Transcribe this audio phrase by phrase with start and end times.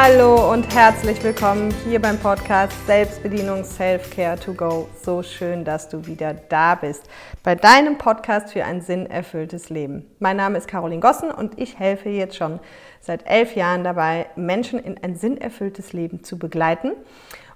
[0.00, 4.88] Hallo und herzlich willkommen hier beim Podcast Selbstbedienung Self-Care to Go.
[5.02, 7.02] So schön, dass du wieder da bist
[7.42, 10.06] bei deinem Podcast für ein sinnerfülltes Leben.
[10.20, 12.60] Mein Name ist Caroline Gossen und ich helfe jetzt schon
[13.00, 16.92] seit elf Jahren dabei, Menschen in ein sinnerfülltes Leben zu begleiten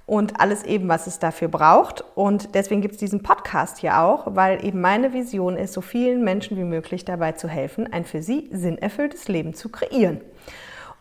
[0.05, 2.02] und alles eben, was es dafür braucht.
[2.16, 6.24] Und deswegen gibt es diesen Podcast hier auch, weil eben meine Vision ist, so vielen
[6.24, 10.20] Menschen wie möglich dabei zu helfen, ein für sie sinnerfülltes Leben zu kreieren.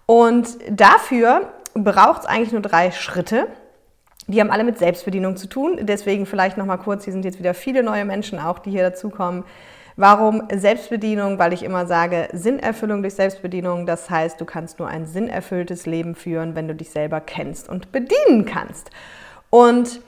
[0.06, 3.48] Und dafür braucht es eigentlich nur drei Schritte.
[4.28, 5.80] Die haben alle mit Selbstbedienung zu tun.
[5.82, 8.84] Deswegen vielleicht noch mal kurz, hier sind jetzt wieder viele neue Menschen auch, die hier
[8.84, 9.44] dazukommen.
[9.98, 11.38] Warum Selbstbedienung?
[11.38, 13.86] Weil ich immer sage, Sinnerfüllung durch Selbstbedienung.
[13.86, 17.92] Das heißt, du kannst nur ein sinnerfülltes Leben führen, wenn du dich selber kennst und
[17.92, 18.90] bedienen kannst.
[19.50, 20.02] Und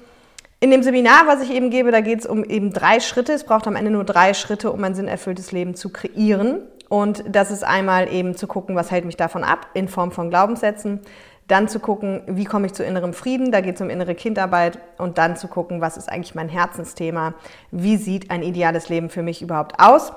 [0.60, 3.34] in dem Seminar, was ich eben gebe, da geht es um eben drei Schritte.
[3.34, 6.60] Es braucht am Ende nur drei Schritte, um ein sinnerfülltes Leben zu kreieren.
[6.94, 10.30] Und das ist einmal eben zu gucken, was hält mich davon ab, in Form von
[10.30, 11.00] Glaubenssätzen.
[11.48, 14.78] Dann zu gucken, wie komme ich zu innerem Frieden, da geht es um innere Kindarbeit.
[15.00, 17.34] Und dann zu gucken, was ist eigentlich mein Herzensthema,
[17.72, 20.14] wie sieht ein ideales Leben für mich überhaupt aus.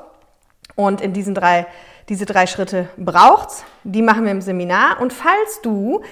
[0.74, 1.66] Und in diesen drei,
[2.10, 3.64] diese drei Schritte braucht's.
[3.82, 5.00] Die machen wir im Seminar.
[5.00, 6.02] Und falls du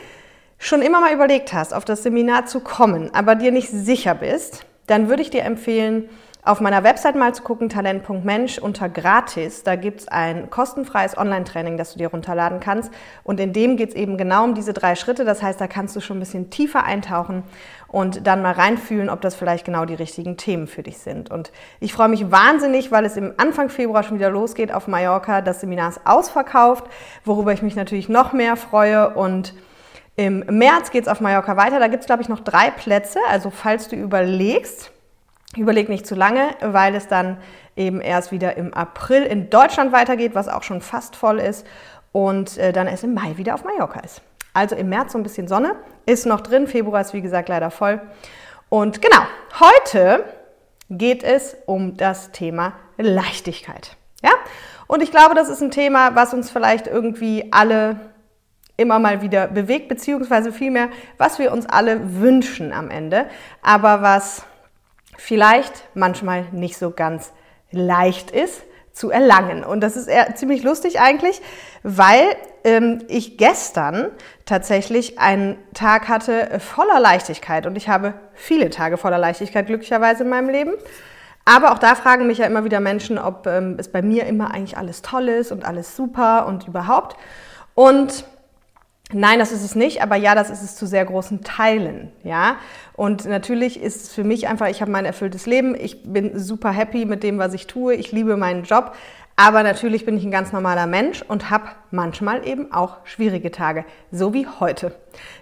[0.56, 4.64] schon immer mal überlegt hast, auf das Seminar zu kommen, aber dir nicht sicher bist,
[4.86, 6.08] dann würde ich dir empfehlen,
[6.44, 9.62] auf meiner Website mal zu gucken, talent.mensch unter gratis.
[9.62, 12.92] Da gibt es ein kostenfreies Online-Training, das du dir runterladen kannst.
[13.22, 15.24] Und in dem geht es eben genau um diese drei Schritte.
[15.24, 17.44] Das heißt, da kannst du schon ein bisschen tiefer eintauchen
[17.88, 21.30] und dann mal reinfühlen, ob das vielleicht genau die richtigen Themen für dich sind.
[21.30, 25.40] Und ich freue mich wahnsinnig, weil es im Anfang Februar schon wieder losgeht auf Mallorca.
[25.40, 26.84] Das Seminar ist ausverkauft,
[27.24, 29.14] worüber ich mich natürlich noch mehr freue.
[29.14, 29.54] Und
[30.16, 31.78] im März geht es auf Mallorca weiter.
[31.78, 33.18] Da gibt es, glaube ich, noch drei Plätze.
[33.30, 34.90] Also falls du überlegst,
[35.56, 37.38] Überleg nicht zu lange, weil es dann
[37.76, 41.66] eben erst wieder im April in Deutschland weitergeht, was auch schon fast voll ist,
[42.12, 44.22] und äh, dann erst im Mai wieder auf Mallorca ist.
[44.52, 45.74] Also im März so ein bisschen Sonne,
[46.06, 48.00] ist noch drin, Februar ist wie gesagt leider voll.
[48.68, 49.22] Und genau,
[49.58, 50.24] heute
[50.90, 53.96] geht es um das Thema Leichtigkeit.
[54.22, 54.30] Ja?
[54.86, 57.96] Und ich glaube, das ist ein Thema, was uns vielleicht irgendwie alle
[58.76, 60.88] immer mal wieder bewegt, beziehungsweise vielmehr,
[61.18, 63.26] was wir uns alle wünschen am Ende,
[63.62, 64.44] aber was
[65.16, 67.32] vielleicht manchmal nicht so ganz
[67.70, 69.64] leicht ist zu erlangen.
[69.64, 71.42] Und das ist ziemlich lustig eigentlich,
[71.82, 72.24] weil
[72.62, 74.10] ähm, ich gestern
[74.46, 80.30] tatsächlich einen Tag hatte voller Leichtigkeit und ich habe viele Tage voller Leichtigkeit glücklicherweise in
[80.30, 80.72] meinem Leben.
[81.44, 84.54] Aber auch da fragen mich ja immer wieder Menschen, ob ähm, es bei mir immer
[84.54, 87.16] eigentlich alles toll ist und alles super und überhaupt.
[87.74, 88.24] Und
[89.12, 92.56] Nein, das ist es nicht, aber ja, das ist es zu sehr großen Teilen, ja.
[92.94, 96.70] Und natürlich ist es für mich einfach, ich habe mein erfülltes Leben, ich bin super
[96.70, 98.94] happy mit dem, was ich tue, ich liebe meinen Job,
[99.36, 103.84] aber natürlich bin ich ein ganz normaler Mensch und habe manchmal eben auch schwierige Tage,
[104.10, 104.94] so wie heute.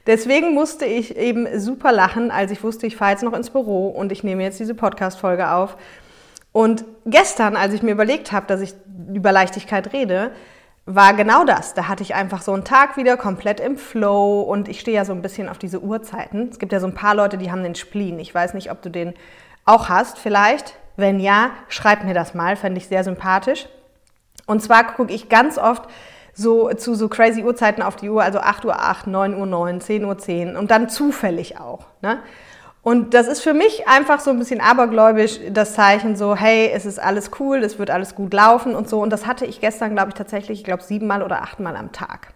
[0.06, 3.89] Deswegen musste ich eben super lachen, als ich wusste, ich fahre jetzt noch ins Büro
[3.89, 5.77] und ich nehme jetzt diese Podcast-Folge auf.
[6.53, 8.75] Und gestern, als ich mir überlegt habe, dass ich
[9.12, 10.33] über Leichtigkeit rede,
[10.87, 11.75] war genau das.
[11.75, 15.04] Da hatte ich einfach so einen Tag wieder komplett im Flow und ich stehe ja
[15.04, 16.48] so ein bisschen auf diese Uhrzeiten.
[16.50, 18.19] Es gibt ja so ein paar Leute, die haben den Spleen.
[18.19, 19.15] Ich weiß nicht, ob du den
[19.65, 20.75] auch hast vielleicht.
[20.97, 23.69] Wenn ja, schreib mir das mal, fände ich sehr sympathisch.
[24.47, 25.88] Und zwar gucke ich ganz oft
[26.34, 29.81] so zu so crazy Uhrzeiten auf die Uhr, also 8 Uhr 8, 9 Uhr 9,
[29.81, 31.87] 10 Uhr 10 und dann zufällig auch.
[32.00, 32.19] Ne?
[32.82, 36.84] Und das ist für mich einfach so ein bisschen abergläubisch das Zeichen so, hey, es
[36.84, 39.00] ist alles cool, es wird alles gut laufen und so.
[39.00, 42.34] Und das hatte ich gestern, glaube ich, tatsächlich, ich glaube, siebenmal oder achtmal am Tag.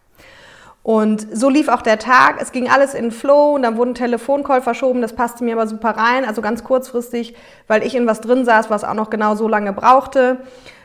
[0.84, 2.36] Und so lief auch der Tag.
[2.40, 5.02] Es ging alles in Flow und dann wurden Telefoncall verschoben.
[5.02, 7.34] Das passte mir aber super rein, also ganz kurzfristig,
[7.66, 10.38] weil ich in was drin saß, was auch noch genau so lange brauchte.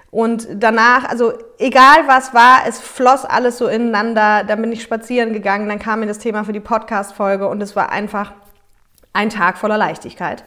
[0.09, 4.43] Und danach, also egal was war, es floss alles so ineinander.
[4.43, 7.75] Dann bin ich spazieren gegangen, dann kam mir das Thema für die Podcast-Folge und es
[7.75, 8.33] war einfach
[9.13, 10.43] ein Tag voller Leichtigkeit.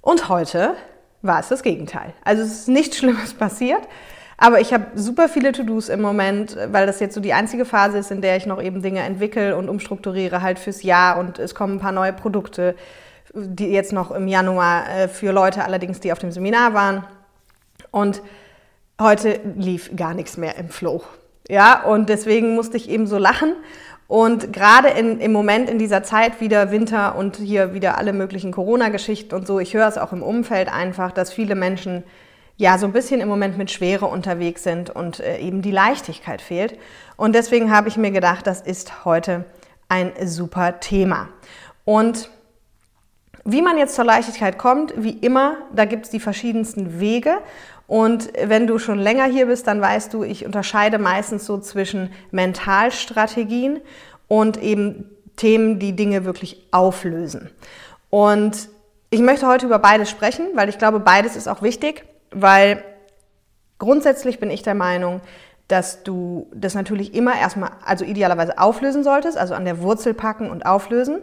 [0.00, 0.74] Und heute
[1.22, 2.12] war es das Gegenteil.
[2.24, 3.82] Also es ist nichts Schlimmes passiert,
[4.36, 7.98] aber ich habe super viele To-Dos im Moment, weil das jetzt so die einzige Phase
[7.98, 11.54] ist, in der ich noch eben Dinge entwickle und umstrukturiere halt fürs Jahr und es
[11.54, 12.74] kommen ein paar neue Produkte,
[13.34, 17.04] die jetzt noch im Januar äh, für Leute allerdings, die auf dem Seminar waren.
[17.90, 18.22] Und
[19.00, 21.02] heute lief gar nichts mehr im Flow.
[21.48, 23.54] Ja, und deswegen musste ich eben so lachen
[24.12, 29.34] und gerade im Moment in dieser Zeit wieder Winter und hier wieder alle möglichen Corona-Geschichten
[29.34, 32.04] und so, ich höre es auch im Umfeld einfach, dass viele Menschen
[32.58, 36.42] ja so ein bisschen im Moment mit Schwere unterwegs sind und äh, eben die Leichtigkeit
[36.42, 36.78] fehlt.
[37.16, 39.46] Und deswegen habe ich mir gedacht, das ist heute
[39.88, 41.30] ein super Thema.
[41.86, 42.28] Und
[43.46, 47.38] wie man jetzt zur Leichtigkeit kommt, wie immer, da gibt es die verschiedensten Wege.
[47.86, 52.10] Und wenn du schon länger hier bist, dann weißt du, ich unterscheide meistens so zwischen
[52.30, 53.80] Mentalstrategien
[54.28, 57.50] und eben Themen, die Dinge wirklich auflösen.
[58.10, 58.68] Und
[59.10, 62.82] ich möchte heute über beides sprechen, weil ich glaube, beides ist auch wichtig, weil
[63.78, 65.20] grundsätzlich bin ich der Meinung,
[65.68, 70.50] dass du das natürlich immer erstmal, also idealerweise auflösen solltest, also an der Wurzel packen
[70.50, 71.18] und auflösen,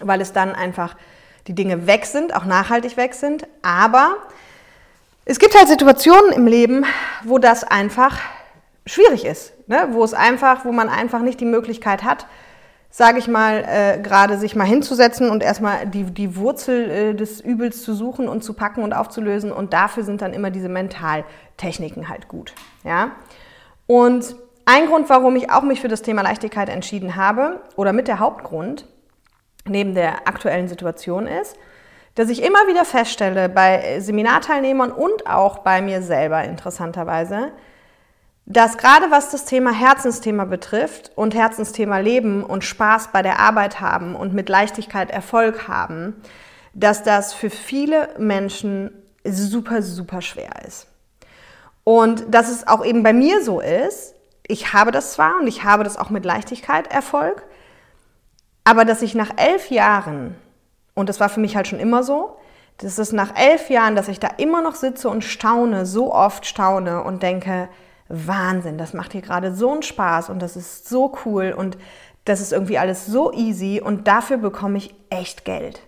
[0.00, 0.96] weil es dann einfach
[1.46, 3.46] die Dinge weg sind, auch nachhaltig weg sind.
[3.62, 4.16] Aber
[5.24, 6.84] es gibt halt Situationen im Leben,
[7.24, 8.18] wo das einfach
[8.86, 9.88] schwierig ist, ne?
[9.92, 12.26] wo es einfach, wo man einfach nicht die Möglichkeit hat,
[12.90, 17.40] sage ich mal, äh, gerade sich mal hinzusetzen und erstmal die, die Wurzel äh, des
[17.40, 19.52] Übels zu suchen und zu packen und aufzulösen.
[19.52, 22.52] Und dafür sind dann immer diese Mentaltechniken halt gut.
[22.82, 23.12] Ja?
[23.86, 24.34] Und
[24.64, 28.18] ein Grund, warum ich auch mich für das Thema Leichtigkeit entschieden habe, oder mit der
[28.18, 28.86] Hauptgrund,
[29.64, 31.56] neben der aktuellen Situation ist,
[32.20, 37.50] dass ich immer wieder feststelle bei Seminarteilnehmern und auch bei mir selber interessanterweise,
[38.44, 43.80] dass gerade was das Thema Herzensthema betrifft und Herzensthema Leben und Spaß bei der Arbeit
[43.80, 46.20] haben und mit Leichtigkeit Erfolg haben,
[46.74, 48.90] dass das für viele Menschen
[49.24, 50.88] super, super schwer ist.
[51.84, 54.14] Und dass es auch eben bei mir so ist,
[54.46, 57.44] ich habe das zwar und ich habe das auch mit Leichtigkeit Erfolg,
[58.64, 60.36] aber dass ich nach elf Jahren,
[61.00, 62.36] und das war für mich halt schon immer so,
[62.78, 66.46] das ist nach elf Jahren, dass ich da immer noch sitze und staune, so oft
[66.46, 67.68] staune und denke,
[68.08, 71.76] Wahnsinn, das macht hier gerade so einen Spaß und das ist so cool und
[72.24, 75.80] das ist irgendwie alles so easy und dafür bekomme ich echt Geld.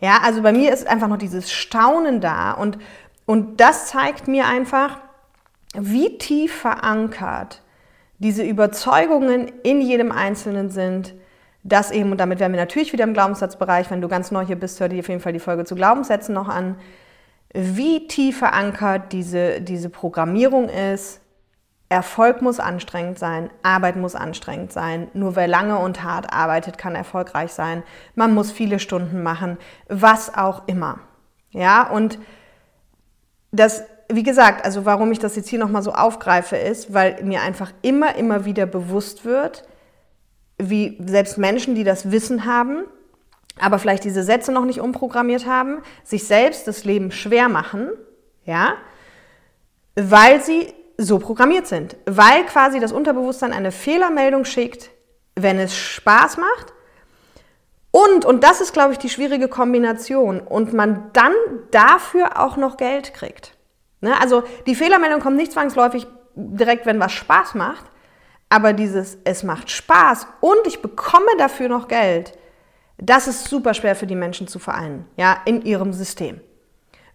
[0.00, 2.78] Ja, also bei mir ist einfach noch dieses Staunen da und,
[3.26, 4.98] und das zeigt mir einfach,
[5.74, 7.62] wie tief verankert
[8.18, 11.14] diese Überzeugungen in jedem Einzelnen sind,
[11.64, 14.56] dass eben, und damit wären wir natürlich wieder im Glaubenssatzbereich, wenn du ganz neu hier
[14.56, 16.76] bist, hör dir auf jeden Fall die Folge zu Glaubenssätzen noch an,
[17.54, 21.20] wie tief verankert diese, diese Programmierung ist,
[21.88, 25.08] Erfolg muss anstrengend sein, Arbeit muss anstrengend sein.
[25.14, 27.82] Nur wer lange und hart arbeitet, kann erfolgreich sein.
[28.14, 29.58] Man muss viele Stunden machen,
[29.88, 30.98] was auch immer.
[31.50, 32.18] Ja, und
[33.52, 37.42] das, wie gesagt, also warum ich das jetzt hier nochmal so aufgreife, ist, weil mir
[37.42, 39.64] einfach immer, immer wieder bewusst wird,
[40.58, 42.84] wie selbst Menschen, die das Wissen haben,
[43.60, 47.90] aber vielleicht diese Sätze noch nicht umprogrammiert haben, sich selbst das Leben schwer machen,
[48.44, 48.74] ja,
[49.96, 54.90] weil sie so programmiert sind, weil quasi das Unterbewusstsein eine Fehlermeldung schickt,
[55.34, 56.72] wenn es Spaß macht.
[57.90, 61.32] Und, und das ist, glaube ich, die schwierige Kombination, und man dann
[61.70, 63.56] dafür auch noch Geld kriegt.
[64.00, 64.20] Ne?
[64.20, 67.84] Also die Fehlermeldung kommt nicht zwangsläufig direkt, wenn was Spaß macht,
[68.54, 72.38] aber dieses, es macht Spaß und ich bekomme dafür noch Geld,
[72.98, 76.40] das ist super schwer für die Menschen zu vereinen, ja, in ihrem System.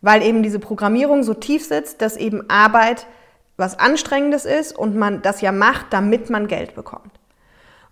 [0.02, 3.08] Weil eben diese Programmierung so tief sitzt, dass eben Arbeit
[3.56, 7.14] was Anstrengendes ist und man das ja macht, damit man Geld bekommt.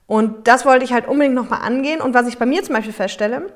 [0.08, 2.02] Und das wollte ich halt unbedingt nochmal angehen.
[2.02, 3.54] Und was ich bei mir zum Beispiel feststelle,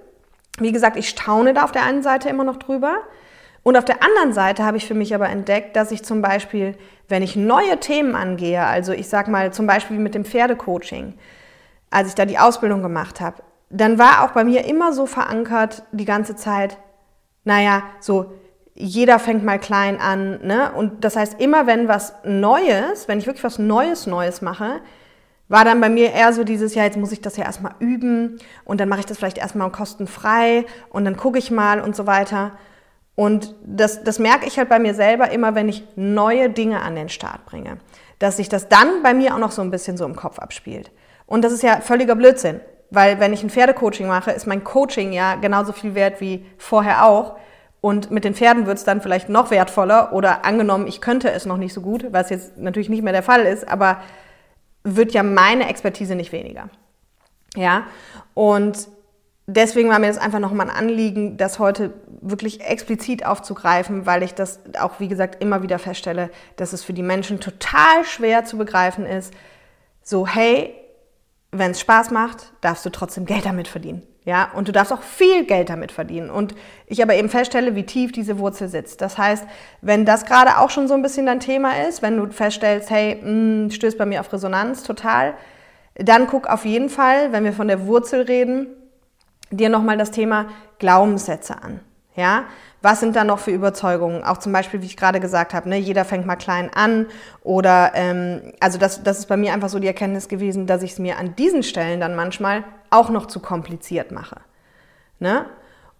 [0.57, 2.99] wie gesagt, ich staune da auf der einen Seite immer noch drüber.
[3.63, 6.75] Und auf der anderen Seite habe ich für mich aber entdeckt, dass ich zum Beispiel,
[7.07, 11.13] wenn ich neue Themen angehe, also ich sag mal zum Beispiel mit dem Pferdecoaching,
[11.91, 15.83] als ich da die Ausbildung gemacht habe, dann war auch bei mir immer so verankert
[15.91, 16.77] die ganze Zeit,
[17.43, 18.33] naja, so
[18.73, 20.39] jeder fängt mal klein an.
[20.45, 20.71] Ne?
[20.73, 24.81] Und das heißt, immer wenn was Neues, wenn ich wirklich was Neues, Neues mache,
[25.49, 28.39] war dann bei mir eher so dieses, ja, jetzt muss ich das ja erstmal üben
[28.63, 32.07] und dann mache ich das vielleicht erstmal kostenfrei und dann gucke ich mal und so
[32.07, 32.53] weiter.
[33.15, 36.95] Und das, das merke ich halt bei mir selber immer, wenn ich neue Dinge an
[36.95, 37.77] den Start bringe,
[38.19, 40.91] dass sich das dann bei mir auch noch so ein bisschen so im Kopf abspielt.
[41.25, 45.11] Und das ist ja völliger Blödsinn, weil wenn ich ein Pferdecoaching mache, ist mein Coaching
[45.11, 47.37] ja genauso viel wert wie vorher auch.
[47.81, 51.45] Und mit den Pferden wird es dann vielleicht noch wertvoller oder angenommen, ich könnte es
[51.45, 54.01] noch nicht so gut, was jetzt natürlich nicht mehr der Fall ist, aber
[54.83, 56.69] wird ja meine Expertise nicht weniger.
[57.55, 57.83] Ja,
[58.33, 58.87] und
[59.47, 64.33] deswegen war mir das einfach nochmal ein Anliegen, das heute wirklich explizit aufzugreifen, weil ich
[64.33, 68.57] das auch, wie gesagt, immer wieder feststelle, dass es für die Menschen total schwer zu
[68.57, 69.33] begreifen ist,
[70.03, 70.75] so, hey,
[71.51, 74.03] wenn es Spaß macht, darfst du trotzdem Geld damit verdienen.
[74.23, 76.29] Ja, und du darfst auch viel Geld damit verdienen.
[76.29, 76.53] Und
[76.85, 79.01] ich aber eben feststelle, wie tief diese Wurzel sitzt.
[79.01, 79.45] Das heißt,
[79.81, 83.15] wenn das gerade auch schon so ein bisschen dein Thema ist, wenn du feststellst, hey,
[83.15, 85.33] mh, hm, stößt bei mir auf Resonanz total,
[85.95, 88.67] dann guck auf jeden Fall, wenn wir von der Wurzel reden,
[89.49, 90.47] dir nochmal das Thema
[90.77, 91.79] Glaubenssätze an.
[92.15, 92.43] Ja,
[92.81, 94.23] was sind da noch für Überzeugungen?
[94.23, 97.05] Auch zum Beispiel, wie ich gerade gesagt habe, ne, jeder fängt mal klein an.
[97.41, 100.91] Oder ähm, also das, das ist bei mir einfach so die Erkenntnis gewesen, dass ich
[100.91, 104.41] es mir an diesen Stellen dann manchmal auch noch zu kompliziert mache.
[105.19, 105.45] Ne?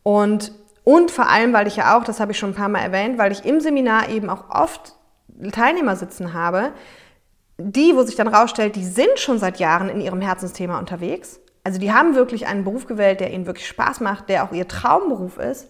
[0.03, 0.51] Und,
[0.83, 3.17] und vor allem, weil ich ja auch, das habe ich schon ein paar Mal erwähnt,
[3.17, 4.95] weil ich im Seminar eben auch oft
[5.51, 6.71] Teilnehmer sitzen habe,
[7.57, 11.39] die, wo sich dann rausstellt, die sind schon seit Jahren in ihrem Herzensthema unterwegs.
[11.63, 14.67] Also die haben wirklich einen Beruf gewählt, der ihnen wirklich Spaß macht, der auch ihr
[14.67, 15.67] Traumberuf ist,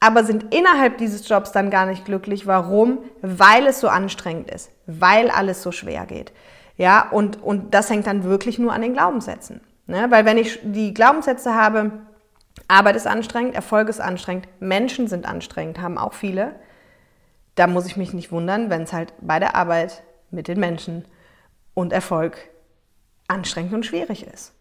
[0.00, 2.46] aber sind innerhalb dieses Jobs dann gar nicht glücklich.
[2.46, 2.98] Warum?
[3.22, 6.32] Weil es so anstrengend ist, weil alles so schwer geht.
[6.76, 9.60] Ja, und, und das hängt dann wirklich nur an den Glaubenssätzen.
[9.86, 10.06] Ne?
[10.10, 11.92] Weil wenn ich die Glaubenssätze habe,
[12.68, 16.54] Arbeit ist anstrengend, Erfolg ist anstrengend, Menschen sind anstrengend, haben auch viele,
[17.54, 21.04] da muss ich mich nicht wundern, wenn es halt bei der Arbeit mit den Menschen
[21.74, 22.38] und Erfolg
[23.28, 24.52] anstrengend und schwierig ist.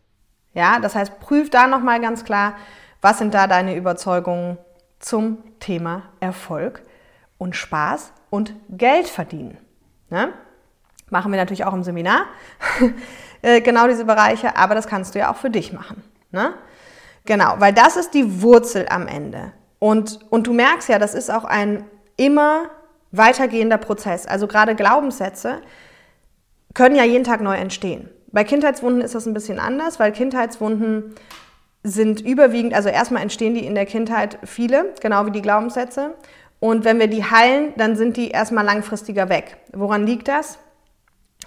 [0.54, 2.56] Ja, das heißt, prüf da nochmal ganz klar,
[3.02, 4.58] was sind da deine Überzeugungen
[5.04, 6.82] zum Thema Erfolg
[7.38, 9.58] und Spaß und Geld verdienen.
[10.10, 10.34] Ne?
[11.10, 12.26] Machen wir natürlich auch im Seminar,
[13.42, 16.02] äh, genau diese Bereiche, aber das kannst du ja auch für dich machen.
[16.32, 16.54] Ne?
[17.26, 19.52] Genau, weil das ist die Wurzel am Ende.
[19.80, 21.84] Und, und du merkst ja, das ist auch ein
[22.16, 22.70] immer
[23.12, 24.26] weitergehender Prozess.
[24.26, 25.62] Also gerade Glaubenssätze
[26.74, 28.10] können ja jeden Tag neu entstehen.
[28.32, 31.14] Bei Kindheitswunden ist das ein bisschen anders, weil Kindheitswunden
[31.84, 36.16] sind überwiegend, also erstmal entstehen die in der Kindheit viele, genau wie die Glaubenssätze.
[36.60, 39.58] Und wenn wir die heilen, dann sind die erstmal langfristiger weg.
[39.74, 40.60] Woran liegt das?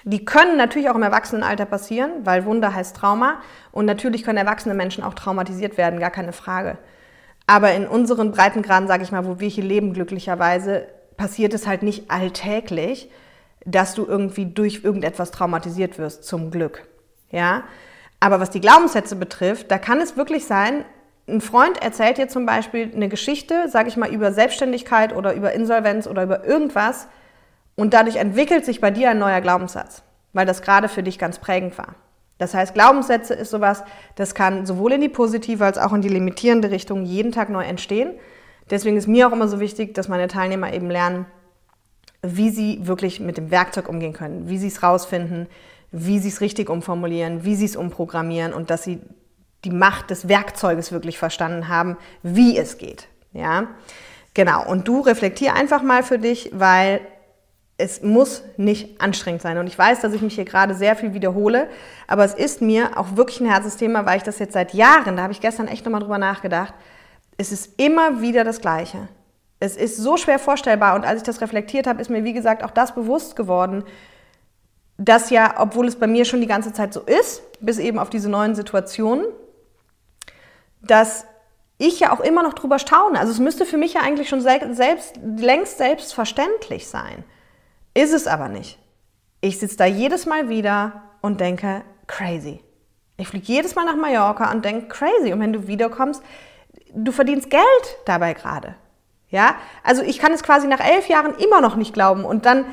[0.04, 3.40] Die können natürlich auch im Erwachsenenalter passieren, weil Wunder heißt Trauma.
[3.72, 6.76] Und natürlich können erwachsene Menschen auch traumatisiert werden, gar keine Frage.
[7.46, 11.82] Aber in unseren Breitengraden, sage ich mal, wo wir hier leben, glücklicherweise, passiert es halt
[11.82, 13.10] nicht alltäglich,
[13.64, 16.86] dass du irgendwie durch irgendetwas traumatisiert wirst, zum Glück.
[17.30, 17.64] Ja?
[18.20, 20.84] Aber was die Glaubenssätze betrifft, da kann es wirklich sein,
[21.28, 25.52] ein Freund erzählt dir zum Beispiel eine Geschichte, sage ich mal, über Selbstständigkeit oder über
[25.52, 27.08] Insolvenz oder über irgendwas
[27.74, 31.38] und dadurch entwickelt sich bei dir ein neuer Glaubenssatz, weil das gerade für dich ganz
[31.38, 31.96] prägend war.
[32.38, 33.82] Das heißt, Glaubenssätze ist sowas,
[34.14, 37.64] das kann sowohl in die positive als auch in die limitierende Richtung jeden Tag neu
[37.64, 38.12] entstehen.
[38.70, 41.26] Deswegen ist mir auch immer so wichtig, dass meine Teilnehmer eben lernen,
[42.22, 45.48] wie sie wirklich mit dem Werkzeug umgehen können, wie sie es rausfinden,
[45.92, 49.00] wie sie es richtig umformulieren, wie sie es umprogrammieren und dass sie
[49.64, 53.08] die Macht des Werkzeuges wirklich verstanden haben, wie es geht.
[53.32, 53.68] Ja,
[54.34, 54.64] genau.
[54.66, 57.00] Und du reflektier einfach mal für dich, weil
[57.78, 59.58] es muss nicht anstrengend sein.
[59.58, 61.68] Und ich weiß, dass ich mich hier gerade sehr viel wiederhole,
[62.06, 65.22] aber es ist mir auch wirklich ein Herzensthema, weil ich das jetzt seit Jahren, da
[65.22, 66.72] habe ich gestern echt nochmal drüber nachgedacht,
[67.36, 69.08] es ist immer wieder das Gleiche.
[69.58, 72.62] Es ist so schwer vorstellbar und als ich das reflektiert habe, ist mir, wie gesagt,
[72.62, 73.84] auch das bewusst geworden,
[74.98, 78.10] dass ja, obwohl es bei mir schon die ganze Zeit so ist, bis eben auf
[78.10, 79.26] diese neuen Situationen,
[80.80, 81.26] dass
[81.78, 83.18] ich ja auch immer noch drüber staune.
[83.18, 87.24] Also es müsste für mich ja eigentlich schon selbst, längst selbstverständlich sein.
[87.94, 88.78] Ist es aber nicht.
[89.40, 92.62] Ich sitze da jedes Mal wieder und denke, crazy.
[93.18, 95.32] Ich fliege jedes Mal nach Mallorca und denke, crazy.
[95.32, 96.22] Und wenn du wiederkommst,
[96.94, 97.64] du verdienst Geld
[98.04, 98.74] dabei gerade.
[99.28, 102.24] Ja, also ich kann es quasi nach elf Jahren immer noch nicht glauben.
[102.24, 102.64] Und dann,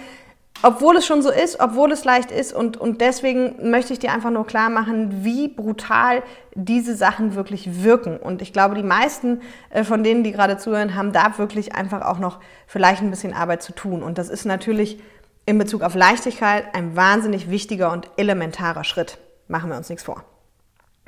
[0.62, 4.14] obwohl es schon so ist, obwohl es leicht ist, und, und deswegen möchte ich dir
[4.14, 6.24] einfach nur klar machen, wie brutal
[6.56, 8.18] diese Sachen wirklich wirken.
[8.18, 9.42] Und ich glaube, die meisten
[9.72, 13.34] äh, von denen, die gerade zuhören, haben da wirklich einfach auch noch vielleicht ein bisschen
[13.34, 14.04] Arbeit zu tun.
[14.04, 15.00] Und das ist natürlich
[15.46, 19.18] in Bezug auf Leichtigkeit ein wahnsinnig wichtiger und elementarer Schritt.
[19.48, 20.24] Machen wir uns nichts vor.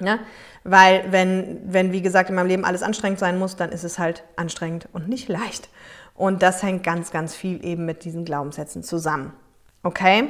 [0.01, 0.19] Ja?
[0.63, 3.99] Weil wenn, wenn, wie gesagt, in meinem Leben alles anstrengend sein muss, dann ist es
[3.99, 5.69] halt anstrengend und nicht leicht.
[6.15, 9.34] Und das hängt ganz, ganz viel eben mit diesen Glaubenssätzen zusammen.
[9.84, 10.29] Okay?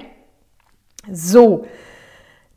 [1.09, 1.65] So,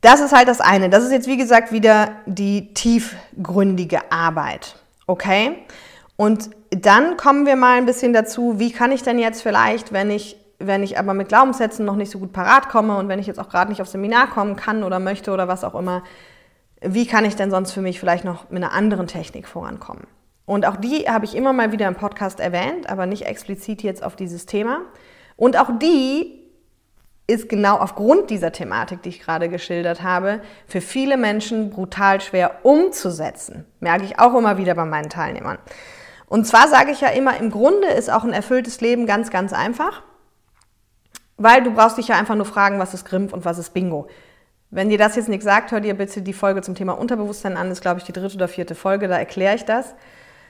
[0.01, 0.89] das ist halt das eine.
[0.89, 4.77] Das ist jetzt, wie gesagt, wieder die tiefgründige Arbeit.
[5.07, 5.59] Okay?
[6.17, 10.11] Und dann kommen wir mal ein bisschen dazu, wie kann ich denn jetzt vielleicht, wenn
[10.11, 13.27] ich, wenn ich aber mit Glaubenssätzen noch nicht so gut parat komme und wenn ich
[13.27, 16.03] jetzt auch gerade nicht aufs Seminar kommen kann oder möchte oder was auch immer,
[16.81, 20.07] wie kann ich denn sonst für mich vielleicht noch mit einer anderen Technik vorankommen?
[20.49, 24.03] Und auch die habe ich immer mal wieder im Podcast erwähnt, aber nicht explizit jetzt
[24.03, 24.81] auf dieses Thema.
[25.37, 26.43] Und auch die
[27.27, 32.65] ist genau aufgrund dieser Thematik, die ich gerade geschildert habe, für viele Menschen brutal schwer
[32.65, 33.67] umzusetzen.
[33.81, 35.59] Merke ich auch immer wieder bei meinen Teilnehmern.
[36.29, 39.53] Und zwar sage ich ja immer, im Grunde ist auch ein erfülltes Leben ganz, ganz
[39.53, 40.03] einfach,
[41.37, 44.09] weil du brauchst dich ja einfach nur fragen, was ist Grimpf und was ist Bingo.
[44.71, 47.69] Wenn dir das jetzt nichts sagt, hör dir bitte die Folge zum Thema Unterbewusstsein an.
[47.69, 49.95] Das ist, glaube ich, die dritte oder vierte Folge, da erkläre ich das.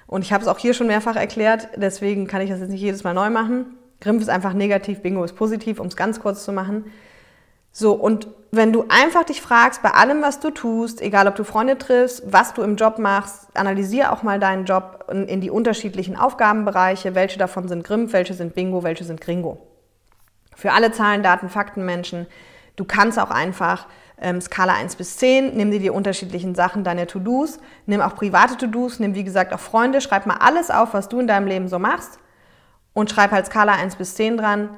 [0.09, 2.81] Und ich habe es auch hier schon mehrfach erklärt, deswegen kann ich das jetzt nicht
[2.81, 3.77] jedes Mal neu machen.
[4.01, 6.87] Grimpf ist einfach negativ, Bingo ist positiv, um es ganz kurz zu machen.
[7.73, 11.45] So, und wenn du einfach dich fragst, bei allem, was du tust, egal ob du
[11.45, 15.51] Freunde triffst, was du im Job machst, analysier auch mal deinen Job in, in die
[15.51, 19.59] unterschiedlichen Aufgabenbereiche, welche davon sind Grimpf, welche sind Bingo, welche sind Gringo.
[20.57, 22.27] Für alle Zahlen, Daten, Fakten, Menschen.
[22.77, 23.87] Du kannst auch einfach
[24.21, 28.57] ähm, Skala 1 bis 10, nimm dir die unterschiedlichen Sachen, deine To-Dos, nimm auch private
[28.57, 31.69] To-Dos, nimm wie gesagt auch Freunde, schreib mal alles auf, was du in deinem Leben
[31.69, 32.19] so machst
[32.95, 34.71] und schreib halt Skala 1 bis 10 dran.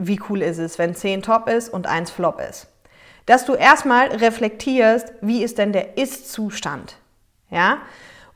[0.00, 2.68] wie cool ist es, wenn 10 top ist und 1 flop ist.
[3.26, 6.98] Dass du erstmal reflektierst, wie ist denn der Ist-Zustand.
[7.50, 7.78] Ja?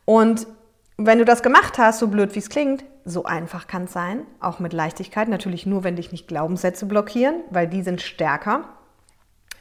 [0.05, 0.49] Und
[0.97, 4.26] wenn du das gemacht hast, so blöd wie es klingt, so einfach kann es sein,
[4.41, 8.64] auch mit Leichtigkeit, natürlich nur, wenn dich nicht Glaubenssätze blockieren, weil die sind stärker,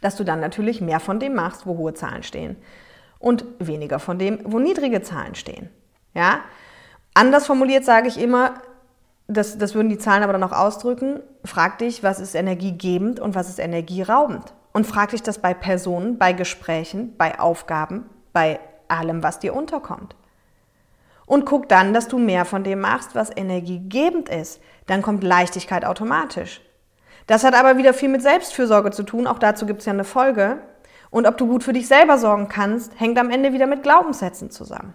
[0.01, 2.57] dass du dann natürlich mehr von dem machst, wo hohe Zahlen stehen
[3.19, 5.69] und weniger von dem, wo niedrige Zahlen stehen.
[6.13, 6.41] Ja?
[7.13, 8.55] Anders formuliert sage ich immer,
[9.27, 13.35] das, das würden die Zahlen aber dann auch ausdrücken, frag dich, was ist energiegebend und
[13.35, 14.53] was ist energieraubend.
[14.73, 20.15] Und frag dich das bei Personen, bei Gesprächen, bei Aufgaben, bei allem, was dir unterkommt.
[21.25, 24.61] Und guck dann, dass du mehr von dem machst, was energiegebend ist.
[24.87, 26.61] Dann kommt Leichtigkeit automatisch.
[27.31, 29.25] Das hat aber wieder viel mit Selbstfürsorge zu tun.
[29.25, 30.57] Auch dazu gibt es ja eine Folge.
[31.11, 34.51] Und ob du gut für dich selber sorgen kannst, hängt am Ende wieder mit Glaubenssätzen
[34.51, 34.93] zusammen.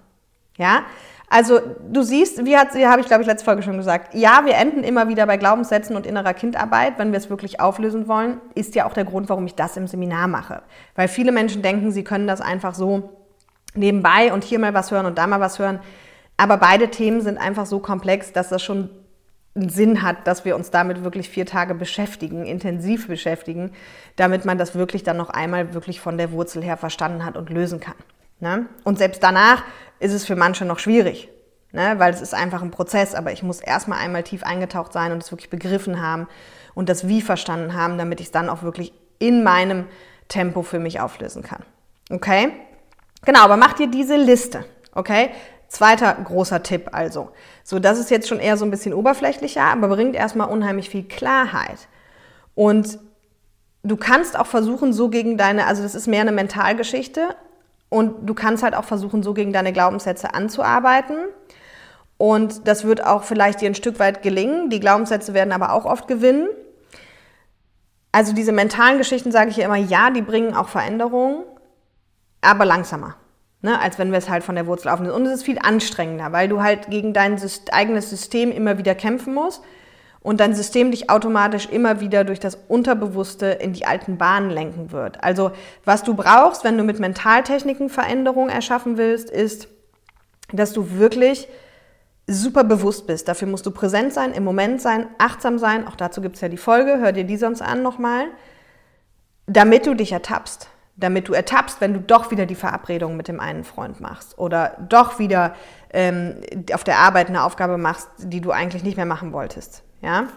[0.59, 0.83] Ja?
[1.31, 4.53] Also du siehst, wie, hat, habe ich glaube ich letzte Folge schon gesagt, ja, wir
[4.57, 8.75] enden immer wieder bei Glaubenssätzen und innerer Kindarbeit, wenn wir es wirklich auflösen wollen, ist
[8.75, 10.61] ja auch der Grund, warum ich das im Seminar mache.
[10.95, 13.17] Weil viele Menschen denken, sie können das einfach so
[13.75, 15.81] nebenbei und hier mal was hören und da mal was hören.
[16.37, 18.91] Aber beide Themen sind einfach so komplex, dass das schon
[19.57, 23.73] einen Sinn hat, dass wir uns damit wirklich vier Tage beschäftigen, intensiv beschäftigen,
[24.17, 27.51] damit man das wirklich dann noch einmal wirklich von der Wurzel her verstanden hat und
[27.51, 27.97] lösen kann.
[28.39, 28.67] Ne?
[28.85, 29.65] Und selbst danach
[29.99, 31.29] ist es für manche noch schwierig,
[31.73, 31.95] ne?
[31.99, 35.23] weil es ist einfach ein Prozess, aber ich muss erstmal einmal tief eingetaucht sein und
[35.23, 36.29] es wirklich begriffen haben
[36.75, 39.87] und das Wie verstanden haben, damit ich es dann auch wirklich in meinem
[40.29, 41.63] Tempo für mich auflösen kann.
[42.11, 42.53] Okay?
[43.25, 44.67] Genau, aber mach dir diese Liste.
[44.93, 45.31] Okay?
[45.69, 47.31] Zweiter großer Tipp also.
[47.65, 51.05] So, das ist jetzt schon eher so ein bisschen oberflächlicher, aber bringt erstmal unheimlich viel
[51.05, 51.89] Klarheit.
[52.55, 52.99] Und
[53.83, 57.35] du kannst auch versuchen, so gegen deine, also das ist mehr eine Mentalgeschichte,
[57.89, 61.17] und du kannst halt auch versuchen, so gegen deine Glaubenssätze anzuarbeiten.
[62.19, 64.71] Und das wird auch vielleicht dir ein Stück weit gelingen.
[64.71, 66.49] Die Glaubenssätze werden aber auch oft gewinnen.
[68.11, 71.45] Also diese mentalen Geschichten sage ich ja immer, ja, die bringen auch Veränderungen,
[72.41, 73.17] aber langsamer.
[73.63, 75.15] Ne, als wenn wir es halt von der Wurzel aufnehmen.
[75.15, 77.41] Und es ist viel anstrengender, weil du halt gegen dein
[77.73, 79.63] eigenes System immer wieder kämpfen musst
[80.21, 84.93] und dein System dich automatisch immer wieder durch das Unterbewusste in die alten Bahnen lenken
[84.93, 85.23] wird.
[85.25, 85.53] Also
[85.85, 89.69] was du brauchst, wenn du mit Mentaltechniken Veränderungen erschaffen willst, ist,
[90.53, 91.49] dass du wirklich
[92.27, 93.29] super bewusst bist.
[93.29, 95.87] Dafür musst du präsent sein, im Moment sein, achtsam sein.
[95.87, 98.27] Auch dazu gibt es ja die Folge, hör dir die sonst an nochmal,
[99.47, 100.69] damit du dich ertappst.
[100.97, 104.77] Damit du ertappst, wenn du doch wieder die Verabredung mit dem einen Freund machst oder
[104.89, 105.55] doch wieder
[105.93, 106.41] ähm,
[106.73, 109.83] auf der Arbeit eine Aufgabe machst, die du eigentlich nicht mehr machen wolltest.
[110.01, 110.29] Ja?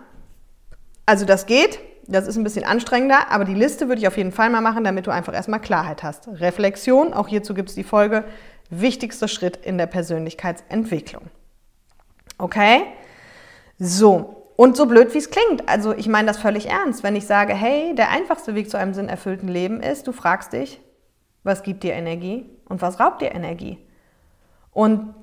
[1.05, 4.31] Also das geht, das ist ein bisschen anstrengender, aber die Liste würde ich auf jeden
[4.31, 6.27] Fall mal machen, damit du einfach erstmal Klarheit hast.
[6.27, 8.25] Reflexion, auch hierzu gibt es die Folge,
[8.69, 11.23] wichtigster Schritt in der Persönlichkeitsentwicklung.
[12.37, 12.83] Okay?
[13.77, 17.25] So, und so blöd wie es klingt, also ich meine das völlig ernst, wenn ich
[17.25, 20.81] sage, hey, der einfachste Weg zu einem sinnerfüllten Leben ist, du fragst dich,
[21.43, 23.77] was gibt dir Energie und was raubt dir Energie?
[24.71, 25.15] Und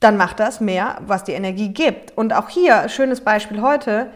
[0.00, 2.18] dann macht das mehr, was die Energie gibt.
[2.18, 4.10] Und auch hier, schönes Beispiel heute,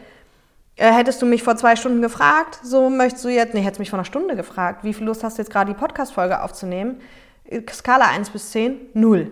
[0.74, 3.90] äh, hättest du mich vor zwei Stunden gefragt, so möchtest du jetzt, nee, hättest mich
[3.90, 7.00] vor einer Stunde gefragt, wie viel Lust hast du jetzt gerade die Podcast-Folge aufzunehmen?
[7.44, 9.30] Äh, Skala 1 bis 10, 0.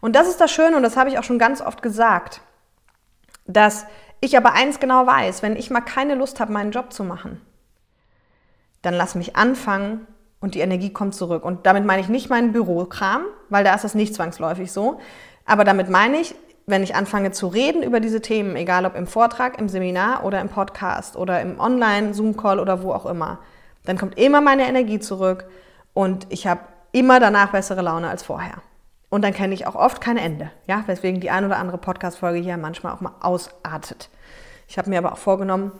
[0.00, 2.42] Und das ist das Schöne und das habe ich auch schon ganz oft gesagt,
[3.46, 3.86] dass
[4.20, 7.40] ich aber eins genau weiß, wenn ich mal keine Lust habe, meinen Job zu machen,
[8.82, 10.06] dann lass mich anfangen
[10.40, 11.44] und die Energie kommt zurück.
[11.44, 15.00] Und damit meine ich nicht meinen Bürokram, weil da ist das nicht zwangsläufig so,
[15.44, 16.34] aber damit meine ich,
[16.66, 20.40] wenn ich anfange zu reden über diese Themen, egal ob im Vortrag, im Seminar oder
[20.40, 23.40] im Podcast oder im Online-Zoom-Call oder wo auch immer,
[23.84, 25.46] dann kommt immer meine Energie zurück
[25.94, 26.60] und ich habe
[26.92, 28.62] immer danach bessere Laune als vorher.
[29.10, 32.38] Und dann kenne ich auch oft kein Ende, ja, weswegen die ein oder andere Podcast-Folge
[32.38, 34.08] hier manchmal auch mal ausartet.
[34.68, 35.72] Ich habe mir aber auch vorgenommen,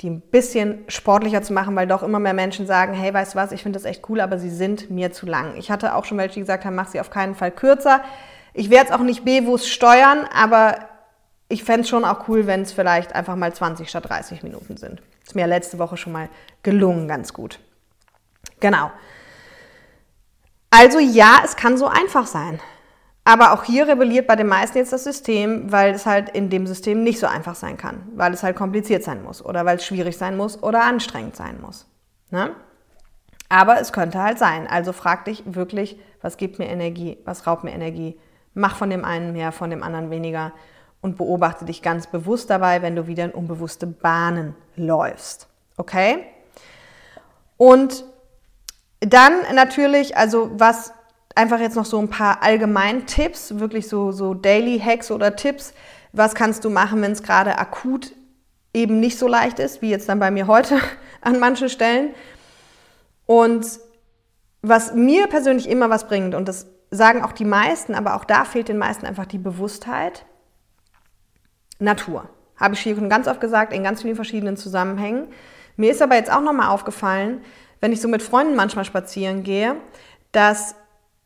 [0.00, 3.38] die ein bisschen sportlicher zu machen, weil doch immer mehr Menschen sagen, hey, weißt du
[3.38, 5.56] was, ich finde das echt cool, aber sie sind mir zu lang.
[5.56, 8.02] Ich hatte auch schon welche, die gesagt haben, mach sie auf keinen Fall kürzer.
[8.54, 10.78] Ich werde es auch nicht bewusst steuern, aber
[11.48, 14.76] ich fände es schon auch cool, wenn es vielleicht einfach mal 20 statt 30 Minuten
[14.76, 15.02] sind.
[15.24, 16.28] Ist mir letzte Woche schon mal
[16.62, 17.58] gelungen, ganz gut.
[18.60, 18.90] Genau.
[20.70, 22.60] Also ja, es kann so einfach sein.
[23.26, 26.64] Aber auch hier rebelliert bei den meisten jetzt das System, weil es halt in dem
[26.64, 29.84] System nicht so einfach sein kann, weil es halt kompliziert sein muss oder weil es
[29.84, 31.88] schwierig sein muss oder anstrengend sein muss.
[32.30, 32.54] Ne?
[33.48, 34.68] Aber es könnte halt sein.
[34.68, 38.16] Also frag dich wirklich, was gibt mir Energie, was raubt mir Energie,
[38.58, 40.50] Mach von dem einen mehr, von dem anderen weniger
[41.02, 45.46] und beobachte dich ganz bewusst dabei, wenn du wieder in unbewusste Bahnen läufst.
[45.76, 46.24] Okay?
[47.58, 48.06] Und
[49.00, 50.94] dann natürlich, also was
[51.36, 55.74] einfach jetzt noch so ein paar allgemein Tipps, wirklich so, so Daily Hacks oder Tipps.
[56.12, 58.12] Was kannst du machen, wenn es gerade akut
[58.76, 60.78] eben nicht so leicht ist, wie jetzt dann bei mir heute
[61.22, 62.14] an manchen Stellen.
[63.24, 63.66] Und
[64.60, 68.44] was mir persönlich immer was bringt, und das sagen auch die meisten, aber auch da
[68.44, 70.26] fehlt den meisten einfach die Bewusstheit,
[71.78, 72.28] Natur.
[72.56, 75.28] Habe ich schon ganz oft gesagt, in ganz vielen verschiedenen Zusammenhängen.
[75.76, 77.42] Mir ist aber jetzt auch nochmal aufgefallen,
[77.80, 79.76] wenn ich so mit Freunden manchmal spazieren gehe,
[80.32, 80.74] dass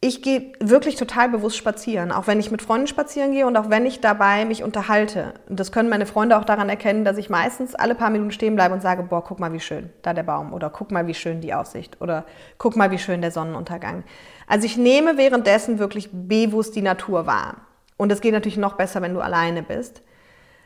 [0.03, 3.69] ich gehe wirklich total bewusst spazieren, auch wenn ich mit Freunden spazieren gehe und auch
[3.69, 5.35] wenn ich dabei mich unterhalte.
[5.47, 8.55] Und das können meine Freunde auch daran erkennen, dass ich meistens alle paar Minuten stehen
[8.55, 11.13] bleibe und sage, boah, guck mal, wie schön da der Baum oder guck mal, wie
[11.13, 12.25] schön die Aussicht oder
[12.57, 14.05] guck mal, wie schön der Sonnenuntergang.
[14.47, 17.57] Also ich nehme währenddessen wirklich bewusst die Natur wahr.
[17.99, 20.01] Und es geht natürlich noch besser, wenn du alleine bist.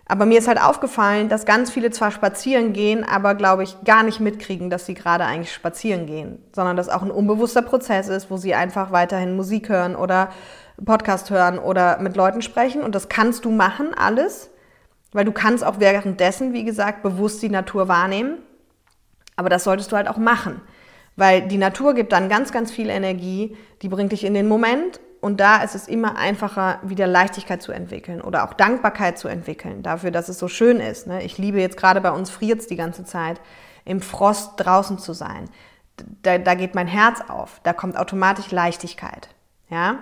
[0.06, 4.02] Aber mir ist halt aufgefallen, dass ganz viele zwar spazieren gehen, aber glaube ich gar
[4.02, 8.30] nicht mitkriegen, dass sie gerade eigentlich spazieren gehen, sondern dass auch ein unbewusster Prozess ist,
[8.30, 10.28] wo sie einfach weiterhin Musik hören oder
[10.84, 12.82] Podcast hören oder mit Leuten sprechen.
[12.82, 14.50] Und das kannst du machen, alles,
[15.12, 18.38] weil du kannst auch währenddessen, wie gesagt, bewusst die Natur wahrnehmen.
[19.36, 20.60] Aber das solltest du halt auch machen,
[21.16, 25.00] weil die Natur gibt dann ganz, ganz viel Energie, die bringt dich in den Moment
[25.24, 29.82] und da ist es immer einfacher, wieder Leichtigkeit zu entwickeln oder auch Dankbarkeit zu entwickeln
[29.82, 31.06] dafür, dass es so schön ist.
[31.06, 31.22] Ne?
[31.22, 33.40] Ich liebe jetzt gerade bei uns friert es die ganze Zeit,
[33.86, 35.48] im Frost draußen zu sein.
[36.22, 37.58] Da, da geht mein Herz auf.
[37.62, 39.30] Da kommt automatisch Leichtigkeit.
[39.70, 40.00] Ja.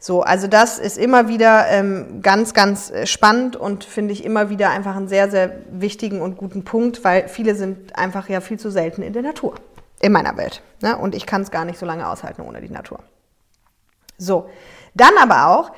[0.00, 4.50] So, also das ist immer wieder ähm, ganz, ganz äh, spannend und finde ich immer
[4.50, 8.58] wieder einfach einen sehr, sehr wichtigen und guten Punkt, weil viele sind einfach ja viel
[8.58, 9.54] zu selten in der Natur,
[10.00, 10.60] in meiner Welt.
[10.82, 10.96] Ne?
[10.96, 12.98] Und ich kann es gar nicht so lange aushalten ohne die Natur.
[14.20, 14.50] So,
[14.94, 15.72] dann aber auch,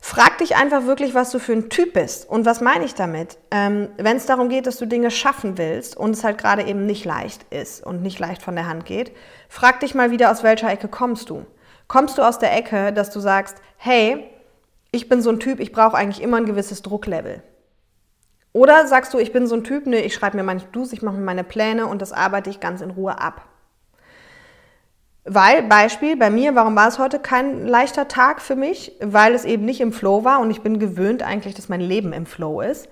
[0.00, 2.28] frag dich einfach wirklich, was du für ein Typ bist.
[2.28, 3.38] Und was meine ich damit?
[3.50, 6.86] Ähm, Wenn es darum geht, dass du Dinge schaffen willst und es halt gerade eben
[6.86, 9.12] nicht leicht ist und nicht leicht von der Hand geht,
[9.48, 11.46] frag dich mal wieder, aus welcher Ecke kommst du?
[11.86, 14.28] Kommst du aus der Ecke, dass du sagst, hey,
[14.90, 17.42] ich bin so ein Typ, ich brauche eigentlich immer ein gewisses Drucklevel.
[18.52, 21.02] Oder sagst du, ich bin so ein Typ, ne, ich schreibe mir meine Dus, ich
[21.02, 23.42] mache mir meine Pläne und das arbeite ich ganz in Ruhe ab.
[25.24, 28.92] Weil, Beispiel, bei mir, warum war es heute kein leichter Tag für mich?
[29.00, 32.12] Weil es eben nicht im Flow war und ich bin gewöhnt eigentlich, dass mein Leben
[32.12, 32.88] im Flow ist.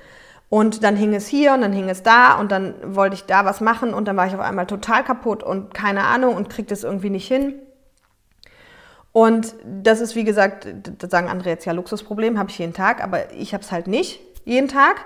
[0.48, 3.44] Und dann hing es hier und dann hing es da und dann wollte ich da
[3.44, 6.74] was machen und dann war ich auf einmal total kaputt und keine Ahnung und kriegte
[6.74, 7.54] es irgendwie nicht hin.
[9.12, 10.66] Und das ist, wie gesagt,
[10.98, 13.86] das sagen andere jetzt ja Luxusproblem, habe ich jeden Tag, aber ich habe es halt
[13.86, 15.04] nicht jeden Tag.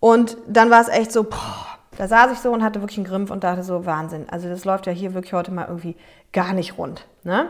[0.00, 3.06] Und dann war es echt so, boah, da saß ich so und hatte wirklich einen
[3.06, 4.26] Grimpf und dachte so, Wahnsinn.
[4.30, 5.96] Also das läuft ja hier wirklich heute mal irgendwie
[6.32, 7.06] gar nicht rund.
[7.24, 7.48] Ne?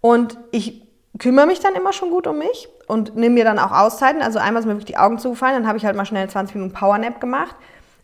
[0.00, 0.86] Und ich
[1.18, 4.22] kümmere mich dann immer schon gut um mich und nehme mir dann auch Auszeiten.
[4.22, 6.54] Also einmal ist mir wirklich die Augen zugefallen, dann habe ich halt mal schnell 20
[6.56, 7.56] Minuten Powernap gemacht.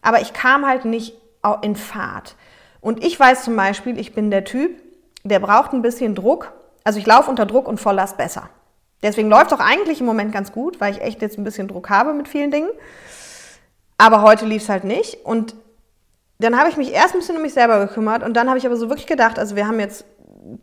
[0.03, 1.15] Aber ich kam halt nicht
[1.63, 2.37] in Fahrt.
[2.81, 4.81] Und ich weiß zum Beispiel, ich bin der Typ,
[5.25, 6.53] der braucht ein bisschen Druck.
[6.85, 8.49] Also ich laufe unter Druck und Volllast besser.
[9.03, 11.91] Deswegen läuft auch eigentlich im Moment ganz gut, weil ich echt jetzt ein bisschen Druck
[11.91, 12.71] habe mit vielen Dingen.
[13.99, 15.25] Aber heute lief es halt nicht.
[15.25, 15.55] Und
[16.39, 18.67] dann habe ich mich erst ein bisschen um mich selber gekümmert und dann habe ich
[18.67, 20.05] aber so wirklich gedacht, also wir haben jetzt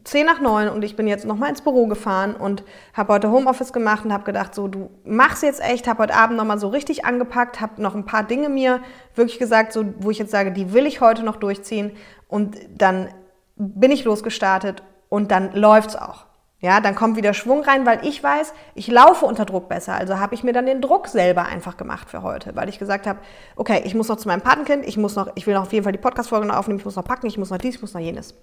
[0.03, 3.71] 10 nach 9 und ich bin jetzt nochmal ins Büro gefahren und habe heute Homeoffice
[3.71, 7.05] gemacht und habe gedacht, so du machst jetzt echt, habe heute Abend nochmal so richtig
[7.05, 8.81] angepackt, habe noch ein paar Dinge mir
[9.15, 11.91] wirklich gesagt, so, wo ich jetzt sage, die will ich heute noch durchziehen
[12.27, 13.09] und dann
[13.55, 16.28] bin ich losgestartet und dann läuft es auch.
[16.61, 19.93] Ja, dann kommt wieder Schwung rein, weil ich weiß, ich laufe unter Druck besser.
[19.93, 23.07] Also habe ich mir dann den Druck selber einfach gemacht für heute, weil ich gesagt
[23.07, 23.19] habe,
[23.55, 25.85] okay, ich muss noch zu meinem Patenkind, ich muss noch, ich will noch auf jeden
[25.85, 27.93] Fall die Podcast-Folge noch aufnehmen, ich muss noch packen, ich muss noch dies, ich muss
[27.93, 28.35] noch jenes.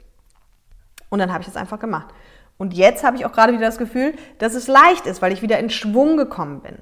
[1.11, 2.07] Und dann habe ich es einfach gemacht.
[2.57, 5.43] Und jetzt habe ich auch gerade wieder das Gefühl, dass es leicht ist, weil ich
[5.43, 6.79] wieder in Schwung gekommen bin.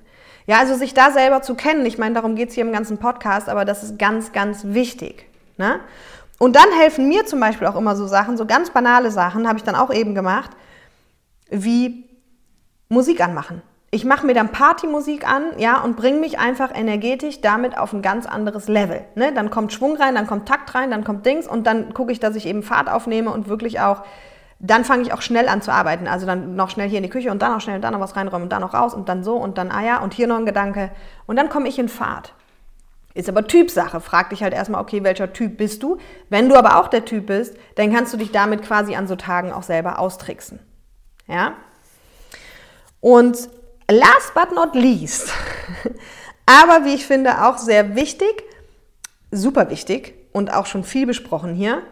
[0.47, 2.99] Ja, also sich da selber zu kennen, ich meine, darum geht es hier im ganzen
[2.99, 5.27] Podcast, aber das ist ganz, ganz wichtig.
[5.57, 5.81] Ne?
[6.39, 9.59] Und dann helfen mir zum Beispiel auch immer so Sachen, so ganz banale Sachen, habe
[9.59, 10.51] ich dann auch eben gemacht
[11.63, 12.09] wie
[12.89, 13.63] Musik anmachen.
[13.91, 18.03] Ich mache mir dann Partymusik an, ja, und bringe mich einfach energetisch damit auf ein
[18.03, 19.05] ganz anderes Level.
[19.15, 19.33] Ne?
[19.33, 22.19] Dann kommt Schwung rein, dann kommt Takt rein, dann kommt Dings und dann gucke ich,
[22.19, 24.03] dass ich eben Fahrt aufnehme und wirklich auch,
[24.59, 26.09] dann fange ich auch schnell an zu arbeiten.
[26.09, 28.01] Also dann noch schnell hier in die Küche und dann noch schnell und dann noch
[28.01, 30.27] was reinräumen und dann noch raus und dann so und dann, ah ja, und hier
[30.27, 30.91] noch ein Gedanke.
[31.27, 32.35] Und dann komme ich in Fahrt.
[33.15, 34.01] Ist aber Typsache.
[34.01, 35.99] Frag dich halt erstmal, okay, welcher Typ bist du?
[36.31, 39.15] Wenn du aber auch der Typ bist, dann kannst du dich damit quasi an so
[39.15, 40.59] Tagen auch selber austricksen.
[41.27, 41.55] Ja?
[43.01, 43.49] Und
[43.91, 45.31] last but not least,
[46.47, 48.43] aber wie ich finde auch sehr wichtig,
[49.31, 51.83] super wichtig und auch schon viel besprochen hier.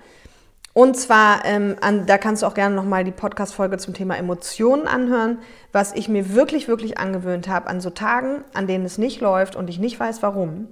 [0.74, 4.86] Und zwar, ähm, an, da kannst du auch gerne nochmal die Podcast-Folge zum Thema Emotionen
[4.86, 5.38] anhören,
[5.70, 9.54] was ich mir wirklich, wirklich angewöhnt habe an so Tagen, an denen es nicht läuft
[9.54, 10.68] und ich nicht weiß warum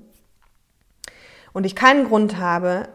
[1.52, 2.88] und ich keinen Grund habe,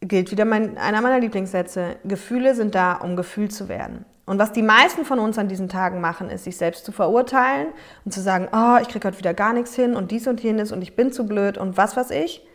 [0.00, 4.04] gilt wieder mein, einer meiner Lieblingssätze, Gefühle sind da, um gefühlt zu werden.
[4.28, 7.68] Und was die meisten von uns an diesen Tagen machen, ist, sich selbst zu verurteilen
[8.04, 10.70] und zu sagen, oh, ich kriege heute wieder gar nichts hin und dies und jenes
[10.70, 12.46] und ich bin zu blöd und was weiß ich.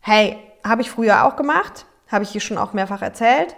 [0.00, 3.54] Hey, habe ich früher auch gemacht, habe ich hier schon auch mehrfach erzählt.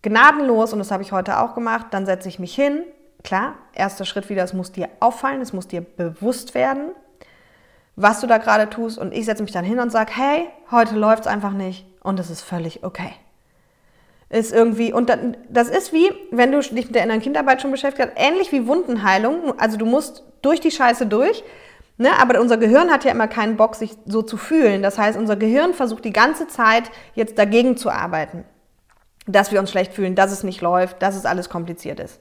[0.00, 2.82] Gnadenlos, und das habe ich heute auch gemacht, dann setze ich mich hin.
[3.22, 6.92] Klar, erster Schritt wieder, es muss dir auffallen, es muss dir bewusst werden,
[7.96, 8.96] was du da gerade tust.
[8.96, 12.18] Und ich setze mich dann hin und sage, hey, heute läuft es einfach nicht und
[12.18, 13.12] es ist völlig okay.
[14.30, 15.12] Ist irgendwie, und
[15.48, 18.66] das ist wie, wenn du dich mit der inneren Kindarbeit schon beschäftigt hast, ähnlich wie
[18.66, 19.58] Wundenheilung.
[19.58, 21.42] Also du musst durch die Scheiße durch,
[22.00, 22.18] Ne?
[22.18, 24.82] Aber unser Gehirn hat ja immer keinen Bock, sich so zu fühlen.
[24.82, 28.44] Das heißt, unser Gehirn versucht die ganze Zeit jetzt dagegen zu arbeiten,
[29.26, 32.18] dass wir uns schlecht fühlen, dass es nicht läuft, dass es alles kompliziert ist.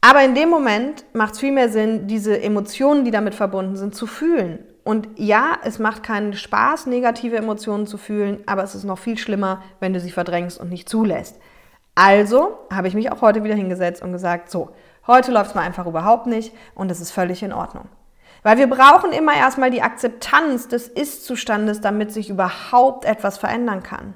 [0.00, 3.94] Aber in dem Moment macht es viel mehr Sinn, diese Emotionen, die damit verbunden sind,
[3.94, 4.60] zu fühlen.
[4.84, 9.16] Und ja, es macht keinen Spaß, negative Emotionen zu fühlen, aber es ist noch viel
[9.16, 11.40] schlimmer, wenn du sie verdrängst und nicht zulässt.
[11.94, 14.70] Also habe ich mich auch heute wieder hingesetzt und gesagt, so,
[15.06, 17.88] heute läuft es mal einfach überhaupt nicht und es ist völlig in Ordnung.
[18.42, 24.14] Weil wir brauchen immer erstmal die Akzeptanz des Ist-Zustandes, damit sich überhaupt etwas verändern kann.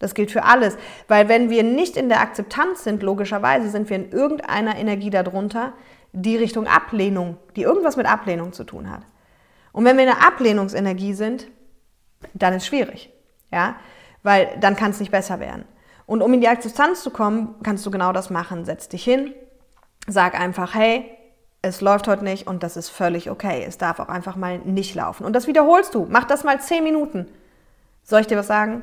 [0.00, 0.76] Das gilt für alles.
[1.06, 5.74] Weil wenn wir nicht in der Akzeptanz sind, logischerweise sind wir in irgendeiner Energie darunter,
[6.12, 9.02] die Richtung Ablehnung, die irgendwas mit Ablehnung zu tun hat.
[9.72, 11.46] Und wenn wir in der Ablehnungsenergie sind,
[12.34, 13.10] dann ist es schwierig.
[13.50, 13.76] Ja?
[14.22, 15.64] Weil dann kann es nicht besser werden.
[16.06, 18.64] Und um in die Akzeptanz zu kommen, kannst du genau das machen.
[18.64, 19.32] Setz dich hin,
[20.06, 21.08] sag einfach, hey,
[21.62, 23.64] es läuft heute nicht und das ist völlig okay.
[23.66, 25.24] Es darf auch einfach mal nicht laufen.
[25.24, 26.06] Und das wiederholst du.
[26.08, 27.26] Mach das mal zehn Minuten.
[28.02, 28.82] Soll ich dir was sagen?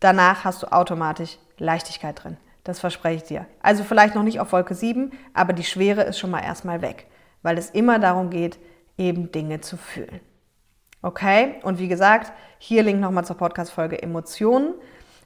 [0.00, 2.36] Danach hast du automatisch Leichtigkeit drin.
[2.64, 3.46] Das verspreche ich dir.
[3.62, 7.06] Also vielleicht noch nicht auf Wolke 7, aber die Schwere ist schon mal erstmal weg,
[7.42, 8.58] weil es immer darum geht,
[8.98, 10.20] eben Dinge zu fühlen.
[11.02, 11.56] Okay?
[11.62, 14.74] Und wie gesagt, hier Link nochmal zur Podcast-Folge Emotionen.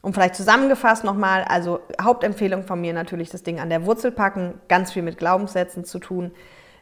[0.03, 4.61] Und vielleicht zusammengefasst nochmal, also Hauptempfehlung von mir natürlich das Ding an der Wurzel packen,
[4.69, 6.33] ganz viel mit Glaubenssätzen zu tun.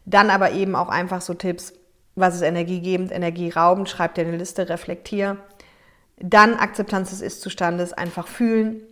[0.05, 1.73] Dann aber eben auch einfach so Tipps,
[2.17, 5.37] was ist energiegebend, energieraubend, schreib dir eine Liste, reflektier.
[6.19, 8.83] Dann Akzeptanz des Ist-Zustandes, einfach fühlen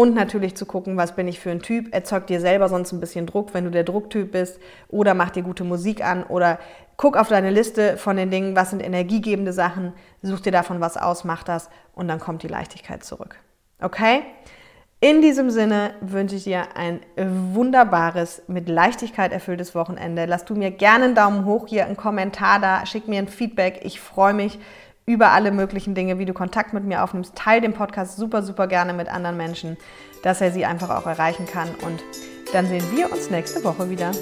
[0.00, 1.92] und natürlich zu gucken, was bin ich für ein Typ.
[1.92, 4.58] Erzeugt dir selber sonst ein bisschen Druck, wenn du der Drucktyp bist
[4.88, 6.58] oder mach dir gute Musik an oder
[6.96, 10.96] guck auf deine Liste von den Dingen, was sind energiegebende Sachen, such dir davon was
[10.96, 13.36] aus, mach das und dann kommt die Leichtigkeit zurück.
[13.78, 14.22] Okay?
[15.00, 20.24] In diesem Sinne wünsche ich dir ein wunderbares, mit Leichtigkeit erfülltes Wochenende.
[20.24, 23.80] Lass du mir gerne einen Daumen hoch hier, einen Kommentar da, schick mir ein Feedback.
[23.82, 24.58] Ich freue mich
[25.10, 27.34] über alle möglichen Dinge, wie du Kontakt mit mir aufnimmst.
[27.34, 29.76] Teil den Podcast super, super gerne mit anderen Menschen,
[30.22, 31.68] dass er sie einfach auch erreichen kann.
[31.84, 32.00] Und
[32.52, 34.12] dann sehen wir uns nächste Woche wieder.